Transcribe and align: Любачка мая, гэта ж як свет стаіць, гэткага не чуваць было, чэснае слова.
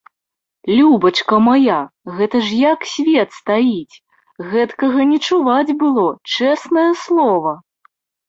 Любачка 0.77 1.35
мая, 1.47 1.75
гэта 2.21 2.37
ж 2.45 2.55
як 2.73 2.87
свет 2.93 3.29
стаіць, 3.41 3.95
гэткага 4.53 5.05
не 5.11 5.19
чуваць 5.29 5.71
было, 5.83 6.07
чэснае 6.39 6.89
слова. 7.03 7.51